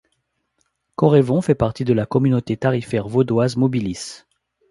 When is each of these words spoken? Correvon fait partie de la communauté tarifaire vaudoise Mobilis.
Correvon 0.95 1.41
fait 1.43 1.53
partie 1.53 1.83
de 1.85 1.93
la 1.93 2.07
communauté 2.07 2.57
tarifaire 2.57 3.07
vaudoise 3.07 3.55
Mobilis. 3.55 4.23